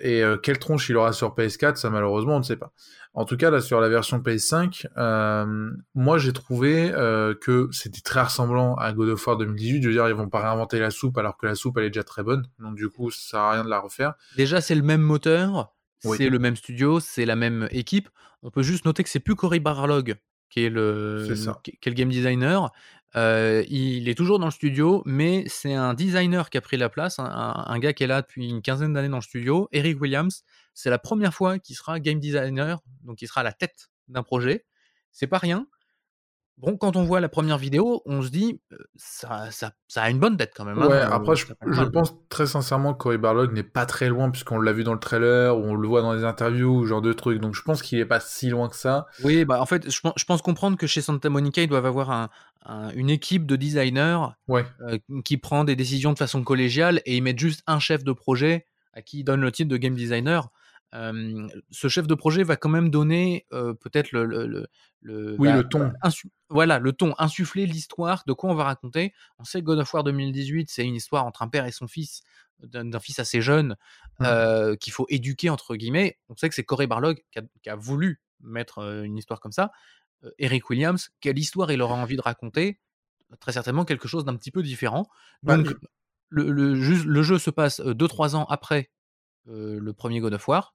[0.01, 2.73] Et quelle tronche il aura sur PS4, ça malheureusement on ne sait pas.
[3.15, 8.01] En tout cas, là, sur la version PS5, euh, moi, j'ai trouvé euh, que c'était
[8.01, 9.83] très ressemblant à God of War 2018.
[9.83, 11.91] Je veux dire, ils vont pas réinventer la soupe alors que la soupe, elle est
[11.91, 12.47] déjà très bonne.
[12.59, 14.15] Donc, du coup, ça sert à rien de la refaire.
[14.37, 18.09] Déjà, c'est le même moteur, c'est le même studio, c'est la même équipe.
[18.43, 20.17] On peut juste noter que c'est plus Cory Barlog
[20.53, 21.27] qui est le,
[21.63, 22.71] qui est le game designer.
[23.17, 26.89] Euh, il est toujours dans le studio, mais c'est un designer qui a pris la
[26.89, 30.45] place, un, gars qui est là depuis une quinzaine d'années dans le studio, Eric Williams.
[30.75, 34.23] C'est la première fois qu'il sera game designer, donc il sera à la tête d'un
[34.23, 34.67] projet.
[35.11, 35.67] C'est pas rien.
[36.59, 38.61] Bon, quand on voit la première vidéo, on se dit,
[38.95, 40.79] ça, ça, ça a une bonne tête quand même.
[40.79, 41.47] Hein, ouais, après, je,
[41.85, 45.01] pense très sincèrement que Cory Barlog n'est pas très loin, puisqu'on l'a vu dans le
[45.01, 47.41] trailer, ou on le voit dans les interviews, genre de trucs.
[47.41, 49.07] Donc je pense qu'il est pas si loin que ça.
[49.25, 52.11] Oui, bah en fait, je, je pense comprendre que chez Santa Monica, ils doivent avoir
[52.11, 52.29] un,
[52.95, 54.65] une équipe de designers ouais.
[55.25, 58.67] qui prend des décisions de façon collégiale et ils mettent juste un chef de projet
[58.93, 60.51] à qui ils donnent le titre de game designer
[60.93, 64.67] ce chef de projet va quand même donner peut-être le, le,
[65.01, 65.93] le, oui, le ton.
[66.49, 69.13] voilà, le ton, insuffler l'histoire, de quoi on va raconter.
[69.39, 71.89] On sait que God of War 2018, c'est une histoire entre un père et son
[71.89, 72.23] fils,
[72.61, 73.77] d'un fils assez jeune,
[74.21, 74.77] mmh.
[74.81, 76.19] qu'il faut éduquer, entre guillemets.
[76.29, 79.73] On sait que c'est Corey Barlog qui a, voulu mettre une histoire comme ça.
[80.39, 82.79] Eric Williams, quelle histoire il aura envie de raconter?
[83.41, 85.09] Très certainement quelque chose d'un petit peu différent.
[85.43, 85.75] Bah, Donc,
[86.29, 88.91] le, le, jeu se passe 2-3 ans après
[89.47, 90.75] le premier God of War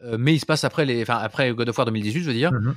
[0.00, 2.52] mais il se passe après, les, enfin, après God of War 2018, je veux dire.
[2.52, 2.74] Mmh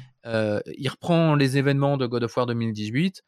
[0.77, 3.23] il reprend les événements de God of War 2018.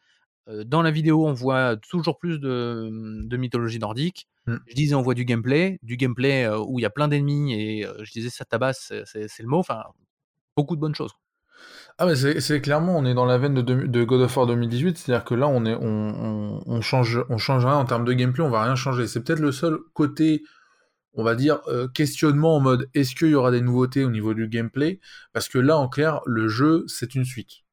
[0.66, 4.28] dans la vidéo, on voit toujours plus de, mythologie nordique.
[4.48, 4.56] Mmh.
[4.68, 7.88] Je disais, on voit du gameplay, du gameplay où il y a plein d'ennemis et
[8.02, 9.60] je disais, ça tabasse, c'est le mot.
[9.60, 9.84] Enfin,
[10.56, 11.14] beaucoup de bonnes choses.
[11.98, 14.98] Ah mais c'est clairement, on est dans la veine de, de God of War 2018,
[14.98, 18.44] c'est-à-dire que là, on, est, on, on, change, on change rien en termes de gameplay,
[18.44, 19.08] on va rien changer.
[19.08, 20.44] C'est peut-être le seul côté
[21.14, 24.34] on va dire, euh, questionnement en mode est-ce qu'il y aura des nouveautés au niveau
[24.34, 25.00] du gameplay?
[25.34, 27.64] Parce que là, en clair, le jeu, c'est une suite.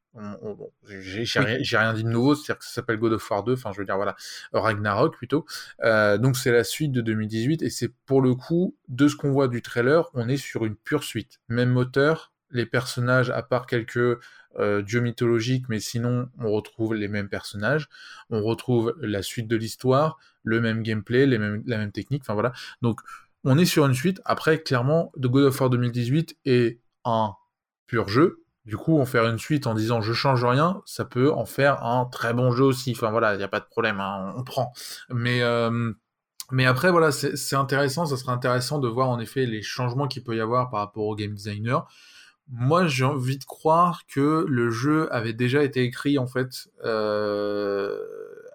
[0.88, 3.79] j'ai rien, dit de nouveau, c'est-à-dire que ça s'appelle God of War 2, enfin je
[3.79, 4.16] veux dire voilà,
[4.53, 5.46] Ragnarok plutôt.
[5.85, 9.31] Euh, donc c'est la suite de 2018 et c'est pour le coup, de ce qu'on
[9.31, 11.38] voit du trailer, on est sur une pure suite.
[11.48, 14.18] Même moteur, les personnages, à part quelques
[14.59, 17.88] euh, dieux mythologiques, mais sinon on retrouve les mêmes personnages,
[18.31, 22.35] on retrouve la suite de l'histoire, le même gameplay, les mêmes, la même technique, enfin
[22.35, 22.53] voilà.
[22.83, 23.01] Donc
[23.48, 24.20] on est sur une suite.
[24.24, 27.32] Après, clairement, The God of War 2018 est un
[27.87, 28.44] pur jeu.
[28.66, 31.82] Du coup, en faire une suite en disant je change rien, ça peut en faire
[31.82, 32.92] un très bon jeu aussi.
[32.94, 34.72] Enfin voilà, il n'y a pas de problème, hein, on, prend.
[35.08, 35.90] Mais, euh,
[36.50, 38.04] mais après, voilà, c'est intéressant.
[38.04, 41.06] Ça serait intéressant de voir en effet les changements qu'il peut y avoir par rapport
[41.06, 41.88] au game designer.
[42.50, 46.68] Moi, j'ai envie de croire que le jeu avait déjà été écrit en fait.
[46.84, 47.98] Euh,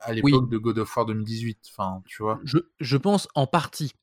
[0.02, 1.58] à l'époque de God of War 2018.
[1.72, 2.40] Enfin, tu vois.
[2.44, 3.94] Je, je pense en partie.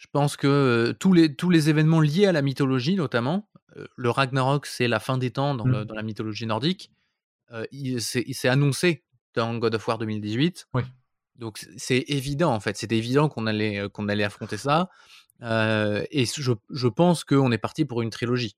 [0.00, 3.50] Je pense que tous, les, tous les événements liés à la mythologie, notamment,
[3.96, 5.84] le Ragnarok, c'est la fin des temps dans, Mmh.
[5.84, 6.90] dans la mythologie nordique.
[7.70, 10.68] il s'est annoncé dans God of War 2018.
[10.72, 10.82] Oui.
[11.36, 14.88] Donc c'est évident en fait, c'était évident qu'on allait, qu'on allait affronter ça.
[15.42, 18.56] et je, je pense qu'on est parti pour une trilogie.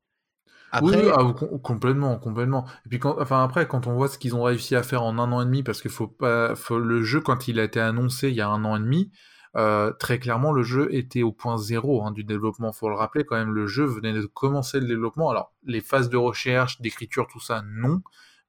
[0.72, 1.04] Après...
[1.04, 2.66] Oui, ah, complètement, complètement.
[2.86, 5.18] Et puis quand, enfin après, quand on voit ce qu'ils ont réussi à faire en
[5.18, 7.78] un an et demi, parce que faut pas, faut, le jeu quand il a été
[7.78, 9.10] annoncé il y a un an et demi,
[9.56, 12.72] euh, très clairement, le jeu était au point zéro hein, du développement.
[12.72, 15.30] Faut le rappeler quand même, le jeu venait de commencer le développement.
[15.30, 18.02] Alors, les phases de recherche, d'écriture, tout ça, non.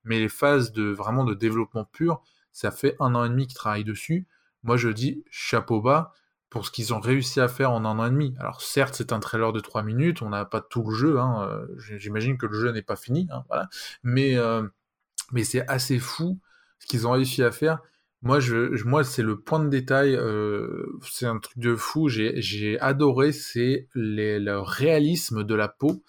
[0.05, 3.55] Mais les phases de vraiment de développement pur, ça fait un an et demi qu'ils
[3.55, 4.27] travaillent dessus.
[4.63, 6.13] Moi, je dis chapeau bas
[6.53, 8.35] pour ce qu'ils ont réussi à faire en un an et demi.
[8.39, 11.47] Alors certes, c'est un trailer de 3 minutes, on n'a pas tout le jeu, hein,
[11.49, 11.65] euh,
[11.97, 13.69] j'imagine que le jeu n'est pas fini, hein, voilà.
[14.03, 14.61] mais, euh,
[15.31, 16.39] mais c'est assez fou
[16.77, 17.79] ce qu'ils ont réussi à faire.
[18.23, 22.79] Moi, je, moi c'est le point de détail, euh, c'est un truc de fou, j'ai
[22.79, 26.03] adoré, c'est le réalisme de la peau,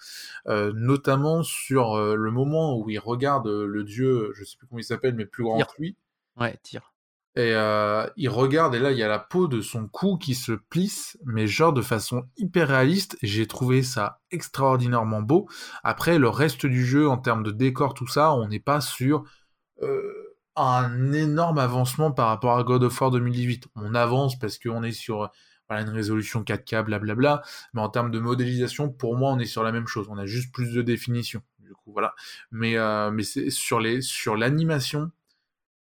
[0.46, 5.14] notamment sur le moment où il regarde le dieu, je sais plus comment il s'appelle,
[5.14, 5.96] mais plus grand que lui.
[6.36, 6.94] Ouais, tire.
[7.36, 10.36] Et euh, il regarde, et là, il y a la peau de son cou qui
[10.36, 13.16] se plisse, mais genre de façon hyper réaliste.
[13.22, 15.48] J'ai trouvé ça extraordinairement beau.
[15.82, 19.24] Après, le reste du jeu, en termes de décor, tout ça, on n'est pas sur
[19.82, 20.23] euh,
[20.56, 23.68] un énorme avancement par rapport à God of War 2018.
[23.76, 25.30] On avance parce qu'on est sur
[25.70, 27.42] une résolution 4K, blablabla.
[27.72, 30.06] Mais en termes de modélisation, pour moi, on est sur la même chose.
[30.10, 31.42] On a juste plus de définition.
[31.58, 32.14] Du coup, voilà.
[32.50, 35.10] Mais, euh, mais sur les sur l'animation,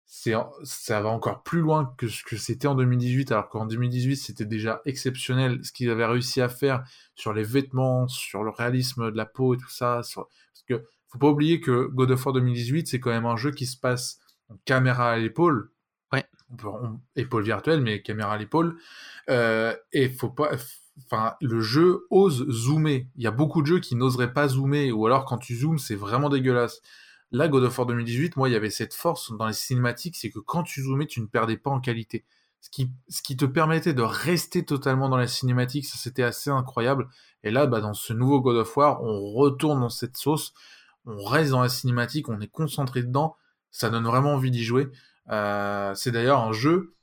[0.05, 4.17] c'est ça va encore plus loin que ce que c'était en 2018 alors qu'en 2018
[4.17, 9.11] c'était déjà exceptionnel ce qu'ils avaient réussi à faire sur les vêtements sur le réalisme
[9.11, 12.33] de la peau et tout ça parce que faut pas oublier que God of War
[12.33, 14.19] 2018 c'est quand même un jeu qui se passe
[14.65, 15.71] caméra à l'épaule.
[16.11, 16.25] Ouais.
[17.15, 18.77] Épaule virtuelle mais caméra à l'épaule.
[19.29, 20.51] Euh, et faut pas
[20.97, 23.07] enfin le jeu ose zoomer.
[23.15, 24.91] Il y a beaucoup de jeux qui n'oseraient pas zoomer.
[24.91, 26.81] Ou alors quand tu zoomes c'est vraiment dégueulasse.
[27.31, 30.31] Là, God of War 2018, moi, il y avait cette force dans les cinématiques, c'est
[30.31, 32.25] que quand tu zoomais, tu ne perdais pas en qualité.
[32.59, 36.49] Ce qui, ce qui te permettait de rester totalement dans la cinématique, ça c'était assez
[36.49, 37.07] incroyable.
[37.43, 40.53] Et là, bah, dans ce nouveau God of War, on retourne dans cette sauce,
[41.05, 43.37] on reste dans la cinématique, on est concentré dedans,
[43.71, 44.87] ça donne vraiment envie d'y jouer.
[45.29, 46.95] Euh, c'est d'ailleurs un jeu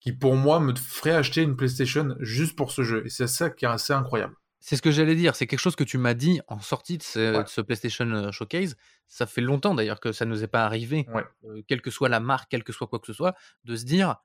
[0.00, 3.04] qui, pour moi, me ferait acheter une PlayStation juste pour ce jeu.
[3.06, 4.34] Et c'est ça qui est assez incroyable.
[4.60, 7.02] C'est ce que j'allais dire, c'est quelque chose que tu m'as dit en sortie de
[7.02, 8.76] ce, PlayStation Showcase.
[9.06, 11.06] Ça fait longtemps d'ailleurs que ça ne nous est pas arrivé,
[11.68, 14.16] quelle que soit la marque, quelle que soit quoi que ce soit, de se dire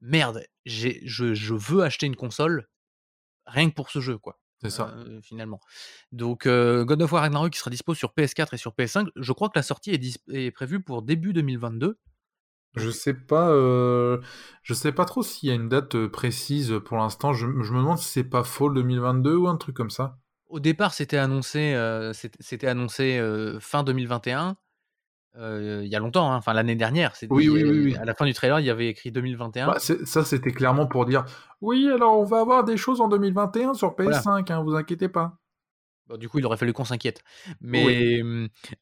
[0.00, 2.68] merde, je, je, veux acheter une console
[3.46, 4.38] rien que pour ce jeu, quoi.
[4.60, 4.92] C'est ça.
[5.22, 5.60] finalement.
[6.10, 9.08] Donc, God of War Ragnarok qui sera dispo sur PS4 et sur PS5.
[9.14, 11.98] Je crois que la sortie est, est prévue pour début 2022.
[12.78, 14.18] Je sais pas, euh,
[14.62, 17.32] je sais pas trop s'il y a une date euh, précise pour l'instant.
[17.32, 20.18] Je, me demande si c'est pas Fall 2022 ou un truc comme ça.
[20.46, 23.20] Au départ, c'était annoncé, euh, c'était annoncé
[23.60, 24.56] fin 2021.
[25.36, 27.12] Il y a longtemps, hein, enfin l'année dernière.
[27.30, 29.66] Oui, oui, oui, À la fin du trailer, il y avait écrit 2021.
[29.66, 31.24] Bah, ça, c'était clairement pour dire
[31.60, 35.38] oui, alors on va avoir des choses en 2021 sur PS5, hein, vous inquiétez pas
[36.16, 37.22] du coup, il aurait fallu qu'on s'inquiète.
[37.60, 38.22] Mais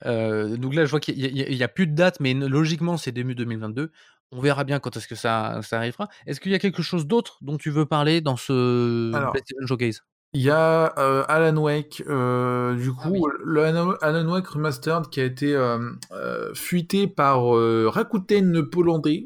[0.04, 3.34] euh, donc là, je vois qu'il n'y a, plus de date, mais logiquement, c'est début
[3.34, 3.90] 2022.
[4.32, 6.08] On verra bien quand est-ce que ça, ça arrivera.
[6.26, 10.02] Est-ce qu'il y a quelque chose d'autre dont tu veux parler dans ce PlayStation Showcase?
[10.36, 15.22] Il y a euh, Alan Wake, euh, du ah coup, le Alan Wake Remastered qui
[15.22, 19.24] a été euh, fuité par Rakuten Pollandais.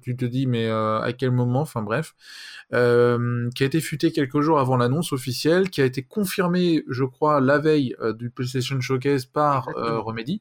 [0.00, 2.14] tu te dis, mais à quel moment Enfin bref.
[2.70, 7.40] qui a été fuité quelques jours avant l'annonce officielle, qui a été confirmé, je crois,
[7.40, 10.40] la veille du PlayStation Showcase par Remedy.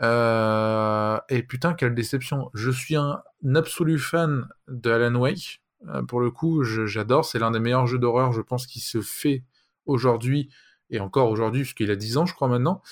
[0.00, 2.50] et putain, quelle déception.
[2.54, 3.20] Je suis un
[3.52, 5.63] absolu fan de Alan Wake.
[5.88, 7.24] Euh, pour le coup, j'adore.
[7.24, 9.44] C'est l'un des meilleurs jeux d'horreur, je pense, qui se fait
[9.86, 10.50] aujourd'hui,
[10.90, 12.82] et encore aujourd'hui, puisqu'il a 10 ans, je crois, maintenant.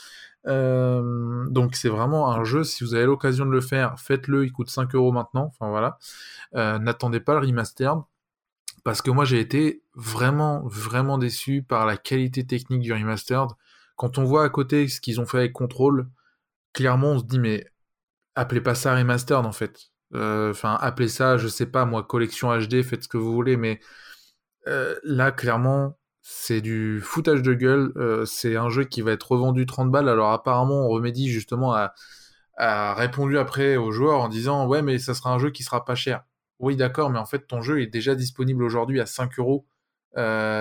[0.49, 4.53] Euh, donc c'est vraiment un jeu, si vous avez l'occasion de le faire, faites-le, il
[4.53, 5.53] coûte 5 euros maintenant.
[6.55, 7.99] Euh, n'attendez pas le remastered,
[8.85, 13.51] parce que moi j'ai été vraiment, vraiment déçu par la qualité technique du remastered.
[13.97, 16.09] Quand on voit à côté ce qu'ils ont fait avec Control,
[16.73, 17.67] clairement on se dit mais
[18.35, 19.92] appelez pas ça remastered en fait.
[20.15, 23.57] Euh, enfin, appelez ça, je sais pas, moi, collection HD, faites ce que vous voulez,
[23.57, 23.81] mais
[24.69, 27.93] euh, là, clairement, c'est du foutage de gueule.
[27.97, 30.09] Euh, c'est un jeu qui va être revendu 30 balles.
[30.09, 31.95] Alors, apparemment, on remédie justement à,
[32.59, 35.85] a répondu après aux joueurs en disant Ouais, mais ça sera un jeu qui sera
[35.85, 36.25] pas cher.
[36.61, 39.67] Oui, d'accord, mais en fait, ton jeu est déjà disponible aujourd'hui à 5 euros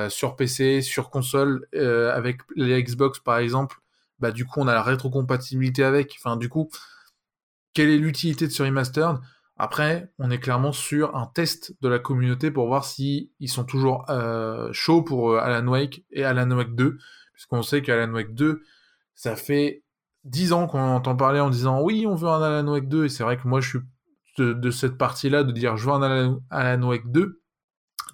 [0.10, 3.78] sur PC, sur console, avec les Xbox par exemple.
[4.20, 6.16] Bah, du coup, on a la rétrocompatibilité avec.
[6.20, 6.70] Enfin, du coup,
[7.74, 9.18] quelle est l'utilité de ce remastered?
[9.64, 13.64] Après, on est clairement sur un test de la communauté pour voir si ils sont
[13.64, 16.98] toujours euh, chauds pour euh, Alan Wake et Alan Wake 2,
[17.36, 18.64] puisqu'on sait qu'Alan Wake 2,
[19.14, 19.84] ça fait
[20.24, 23.10] 10 ans qu'on entend parler en disant oui, on veut un Alan Wake 2, et
[23.10, 23.80] c'est vrai que moi je suis
[24.40, 27.40] de, cette partie-là de dire je veux un Alan, Wake 2,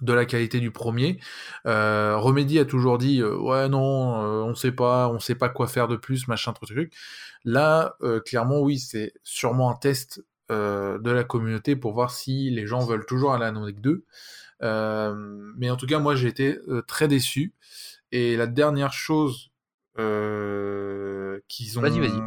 [0.02, 1.18] de la qualité du premier.
[1.64, 5.66] Euh, Remedy a toujours dit ouais non, euh, on sait pas, on sait pas quoi
[5.66, 6.92] faire de plus, machin truc truc.
[7.44, 12.84] Là, clairement oui, c'est sûrement un test de la communauté pour voir si les gens
[12.84, 14.04] veulent toujours Alan Wake 2.
[15.56, 17.54] mais en tout cas, moi j'ai été très déçu.
[18.10, 19.50] Et la dernière chose
[19.94, 21.82] qu'ils ont.
[21.82, 22.20] Vas-y, vas-y.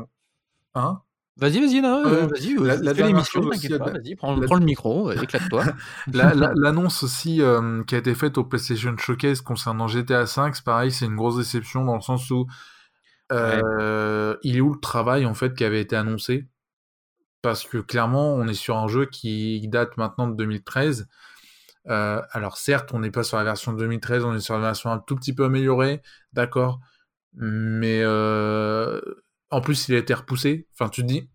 [0.76, 1.02] Hein?
[1.38, 2.28] Vas-y, vas-y, euh,
[2.66, 5.64] la, la t'inquiète pas, vas-y, prends, prends, le micro, éclate-toi.
[6.14, 10.92] L'annonce aussi euh, qui a été faite au PlayStation Showcase concernant GTA V, c'est pareil,
[10.92, 12.48] c'est une grosse déception dans le sens où
[13.32, 16.48] euh, il est où le travail en fait qui avait été annoncé?
[17.42, 21.08] Parce que clairement, on est sur un jeu qui date maintenant de 2013.
[21.90, 24.62] Euh, alors certes, on n'est pas sur la version de 2013, on est sur la
[24.62, 26.02] version un tout petit peu améliorée,
[26.34, 26.80] d'accord,
[27.34, 29.02] mais euh,
[29.50, 30.68] en plus il a été repoussé.
[30.74, 31.30] Enfin, tu te dis,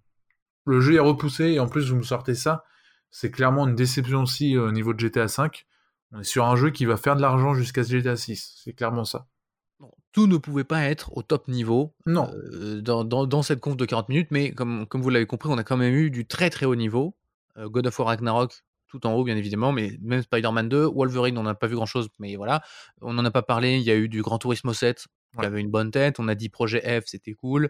[0.65, 2.65] le jeu est repoussé et en plus vous me sortez ça.
[3.11, 5.49] C'est clairement une déception aussi euh, au niveau de GTA V.
[6.13, 8.61] On est sur un jeu qui va faire de l'argent jusqu'à GTA 6.
[8.65, 9.27] C'est clairement ça.
[10.13, 12.31] Tout ne pouvait pas être au top niveau non.
[12.33, 15.63] Euh, dans, cette conf de 40 minutes, mais comme, comme vous l'avez compris, on a
[15.63, 17.15] quand même eu du très très haut niveau.
[17.59, 21.37] Euh, God of War Ragnarok, tout en haut bien évidemment, mais même Spider-Man 2, Wolverine,
[21.37, 22.63] on n'a pas vu grand chose, mais voilà.
[23.03, 25.07] On n'en a pas parlé, il y a eu du Grand Turismo 7,
[25.39, 27.69] qui avait une bonne tête, on a dit Projet F, c'était cool.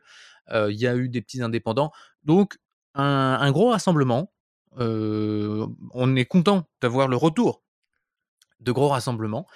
[0.52, 1.90] Il y a eu des petits indépendants.
[2.22, 2.58] Donc,
[2.94, 4.32] un, gros rassemblement.
[4.78, 7.64] on est content d'avoir le retour
[8.60, 9.48] de gros rassemblements.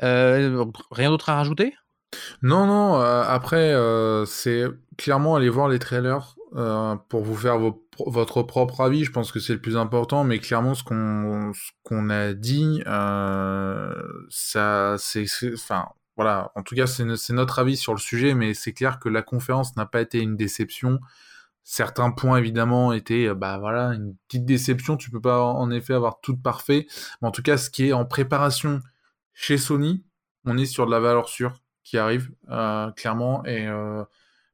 [0.00, 1.74] rien d'autre à rajouter?
[2.42, 2.94] Non, non.
[2.94, 3.74] après,
[4.26, 4.64] c'est
[4.96, 6.36] clairement aller voir les trailers
[7.08, 7.58] pour vous faire
[8.06, 9.04] votre propre avis.
[9.04, 10.24] Je pense que c'est le plus important.
[10.24, 12.80] Mais clairement, ce qu'on a dit,
[14.28, 19.00] c'est, enfin, voilà, en tout cas, c'est notre avis sur le sujet, mais c'est clair
[19.00, 21.00] que la conférence n'a pas été une déception.
[21.64, 24.96] Certains points, évidemment, étaient, euh, bah voilà, une petite déception.
[24.98, 26.86] Tu peux pas, en effet, avoir tout parfait.
[27.22, 28.80] Mais en tout cas, ce qui est en préparation
[29.32, 30.04] chez Sony,
[30.44, 34.02] on est sur de la valeur sûre qui arrive, euh, clairement, et euh,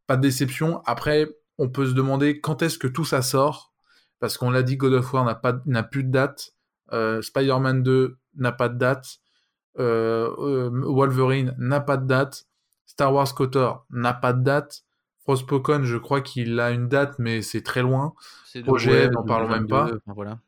[0.06, 0.82] pas de déception.
[0.84, 3.72] Après, on peut se demander quand est-ce que tout ça sort,
[4.18, 5.24] parce qu'on l'a dit, God of War
[5.66, 6.54] n'a plus de date,
[7.22, 9.20] Spider-Man 2 n'a pas de date,
[9.78, 12.46] euh, euh, Wolverine n'a pas de date.
[12.86, 14.82] Star Wars KOTOR n'a pas de date.
[15.22, 18.14] Frostpokon, je crois qu'il a une date, mais c'est très loin.
[18.64, 19.90] Projet, n'en parlons même pas.
[20.06, 20.38] voilà.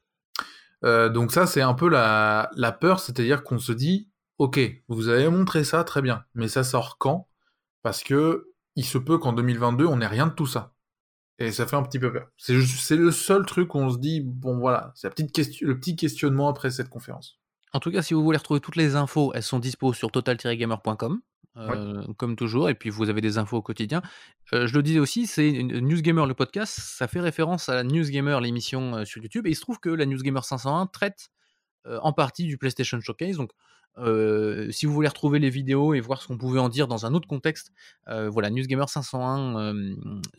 [0.84, 4.08] Euh, donc ça, c'est un peu la, la peur, c'est-à-dire qu'on se dit,
[4.42, 7.28] ok, vous avez montré ça, très bien, mais ça sort quand?
[7.82, 10.74] Parce que il se peut qu'en 2022, on n'ait rien de tout ça.
[11.38, 12.28] Et ça fait un petit peu peur.
[12.36, 15.94] C'est le seul truc où on se dit, bon voilà, c'est petite question, le petit
[15.94, 17.38] questionnement après cette conférence.
[17.72, 21.20] En tout cas, si vous voulez retrouver toutes les infos, elles sont dispo sur total-gamer.com.
[21.58, 24.00] Euh, comme toujours, et puis vous avez des infos au quotidien.
[24.54, 28.38] Euh, je le disais aussi, c'est Newsgamer le podcast, ça fait référence à la Newsgamer,
[28.40, 31.28] l'émission euh, sur YouTube, et il se trouve que la Newsgamer 501 traite
[31.84, 33.36] en partie du PlayStation Showcase.
[33.36, 33.50] Donc,
[33.96, 37.14] si vous voulez retrouver les vidéos et voir ce qu'on pouvait en dire dans un
[37.14, 37.72] autre contexte,
[38.06, 39.74] voilà, Newsgamer 501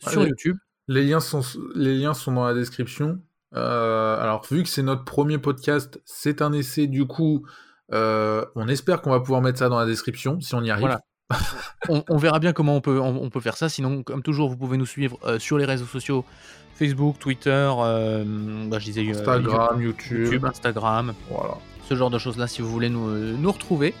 [0.08, 0.56] sur YouTube.
[0.86, 1.40] Les liens, sont,
[1.74, 3.20] les liens sont dans la description.
[3.52, 7.46] Alors, vu que c'est notre premier podcast, c'est un essai, du coup,
[7.90, 10.96] on espère qu'on va pouvoir mettre ça dans la description, si on y arrive.
[11.88, 13.68] on, verra bien comment on peut, on, peut faire ça.
[13.68, 16.24] Sinon, comme toujours, vous pouvez nous suivre euh, sur les réseaux sociaux
[16.74, 21.14] Facebook, Twitter, bah, je disais, Instagram, YouTube, Instagram.
[21.30, 21.54] Voilà.
[21.88, 23.94] Ce genre de choses-là, si vous voulez nous, nous retrouver.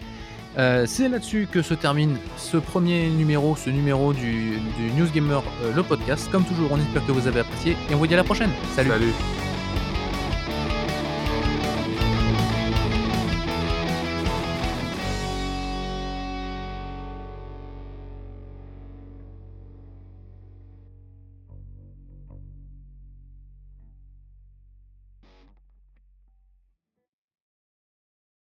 [0.56, 5.42] c'est là-dessus que se termine ce premier numéro, ce numéro du, du News Gamer,
[5.74, 6.28] le podcast.
[6.30, 8.50] Comme toujours, on espère que vous avez apprécié et on vous dit à la prochaine.
[8.74, 8.90] Salut.